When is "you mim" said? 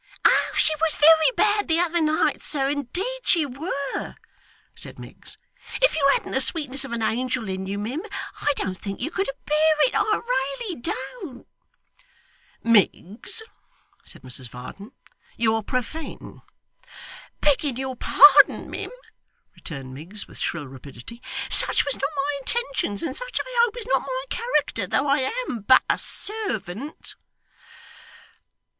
7.67-8.01